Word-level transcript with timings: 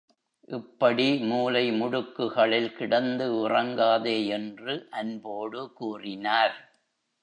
இப்படி 0.47 1.17
மூலை 1.21 1.71
முடுக்குகளில் 1.71 2.73
கிடந்து 2.73 3.49
உறங்காதே 3.49 4.27
என்று 4.27 4.87
அன்போடு 4.91 5.73
கூறினார். 5.73 6.57